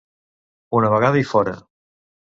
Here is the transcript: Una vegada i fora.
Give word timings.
Una 0.79 0.91
vegada 0.95 1.23
i 1.25 1.29
fora. 1.35 1.57